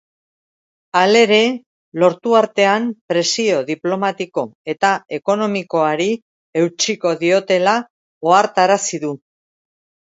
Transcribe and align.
Halere, 1.01 1.37
lortu 2.03 2.33
artean 2.39 2.89
presio 3.13 3.61
diplomatiko 3.69 4.47
eta 4.75 4.95
ekonomikoari 5.21 6.11
eutsiko 6.65 7.17
diotela 7.25 7.81
ohartarazi 8.33 9.07
du. 9.07 9.17